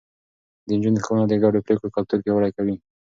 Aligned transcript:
د 0.65 0.67
نجونو 0.77 0.99
ښوونه 1.05 1.25
د 1.27 1.33
ګډو 1.43 1.63
پرېکړو 1.65 1.93
کلتور 1.95 2.19
پياوړی 2.23 2.51
کوي. 2.57 2.75